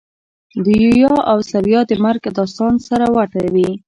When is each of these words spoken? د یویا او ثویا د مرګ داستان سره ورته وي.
د 0.63 0.65
یویا 0.83 1.13
او 1.31 1.37
ثویا 1.51 1.81
د 1.87 1.91
مرګ 2.03 2.23
داستان 2.37 2.73
سره 2.87 3.05
ورته 3.17 3.37
وي. 3.53 3.69